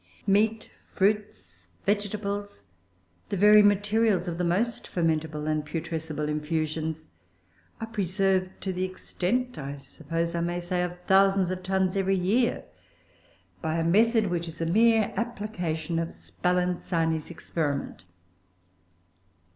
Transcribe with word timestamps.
Meat, 0.25 0.71
fruits, 0.87 1.69
vegetables, 1.85 2.63
the 3.29 3.37
very 3.37 3.61
materials 3.61 4.27
of 4.27 4.39
the 4.39 4.43
most 4.43 4.87
fermentable 4.91 5.47
and 5.47 5.63
putrescible 5.63 6.27
infusions, 6.27 7.05
are 7.79 7.85
preserved 7.85 8.49
to 8.61 8.73
the 8.73 8.83
extent, 8.83 9.59
I 9.59 9.75
suppose 9.77 10.33
I 10.33 10.41
may 10.41 10.59
say, 10.59 10.81
of 10.81 10.97
thousands 11.01 11.51
of 11.51 11.61
tons 11.61 11.95
every 11.95 12.17
year, 12.17 12.63
by 13.61 13.75
a 13.75 13.85
method 13.85 14.31
which 14.31 14.47
is 14.47 14.59
a 14.59 14.65
mere 14.65 15.13
application 15.15 15.99
of 15.99 16.15
Spallanzani's 16.15 17.29
experiment. 17.29 18.05